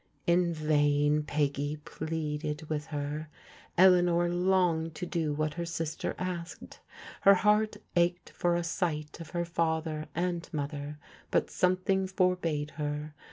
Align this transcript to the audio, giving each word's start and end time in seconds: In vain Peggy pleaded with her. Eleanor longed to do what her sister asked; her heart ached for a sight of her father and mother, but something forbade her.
In 0.25 0.51
vain 0.51 1.21
Peggy 1.21 1.75
pleaded 1.77 2.67
with 2.71 2.87
her. 2.87 3.29
Eleanor 3.77 4.27
longed 4.29 4.95
to 4.95 5.05
do 5.05 5.31
what 5.31 5.53
her 5.53 5.65
sister 5.67 6.15
asked; 6.17 6.79
her 7.21 7.35
heart 7.35 7.77
ached 7.95 8.31
for 8.31 8.55
a 8.55 8.63
sight 8.63 9.19
of 9.19 9.29
her 9.29 9.45
father 9.45 10.07
and 10.15 10.49
mother, 10.51 10.97
but 11.29 11.51
something 11.51 12.07
forbade 12.07 12.71
her. 12.81 13.13